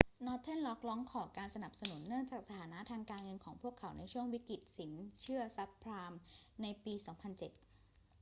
[0.25, 6.19] northern rock ร้องขอการสนับสนุนเนื่องจากสถานะทางการเงินของพวกเขาในช่วงวิกฤตสินเชื่อซับไพรม์
[6.61, 7.05] ในปี 2007